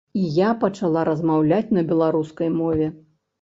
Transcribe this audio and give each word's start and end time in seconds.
І 0.19 0.21
я 0.35 0.53
пачала 0.63 1.03
размаўляць 1.09 1.73
на 1.79 1.85
беларускай 1.93 2.51
мове. 2.57 2.91